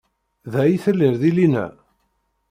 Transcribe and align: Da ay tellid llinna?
Da 0.51 0.59
ay 0.63 0.75
tellid 0.83 1.23
llinna? 1.35 1.65